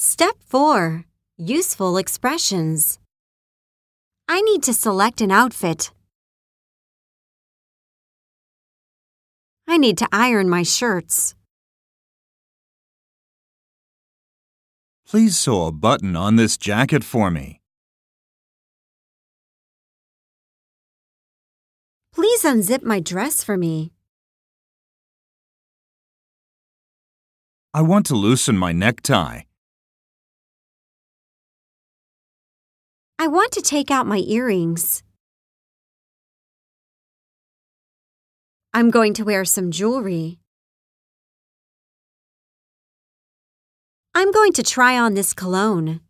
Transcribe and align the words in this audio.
Step 0.00 0.36
4. 0.46 1.04
Useful 1.38 1.96
expressions. 1.96 3.00
I 4.28 4.40
need 4.42 4.62
to 4.62 4.72
select 4.72 5.20
an 5.20 5.32
outfit. 5.32 5.90
I 9.66 9.76
need 9.76 9.98
to 9.98 10.06
iron 10.12 10.48
my 10.48 10.62
shirts. 10.62 11.34
Please 15.04 15.36
sew 15.36 15.66
a 15.66 15.72
button 15.72 16.14
on 16.14 16.36
this 16.36 16.56
jacket 16.56 17.02
for 17.02 17.28
me. 17.28 17.60
Please 22.14 22.44
unzip 22.44 22.84
my 22.84 23.00
dress 23.00 23.42
for 23.42 23.56
me. 23.56 23.90
I 27.74 27.82
want 27.82 28.06
to 28.06 28.14
loosen 28.14 28.56
my 28.56 28.70
necktie. 28.70 29.47
I 33.20 33.26
want 33.26 33.50
to 33.52 33.62
take 33.62 33.90
out 33.90 34.06
my 34.06 34.18
earrings. 34.18 35.02
I'm 38.72 38.90
going 38.90 39.12
to 39.14 39.24
wear 39.24 39.44
some 39.44 39.72
jewelry. 39.72 40.38
I'm 44.14 44.30
going 44.30 44.52
to 44.52 44.62
try 44.62 44.96
on 44.96 45.14
this 45.14 45.34
cologne. 45.34 46.00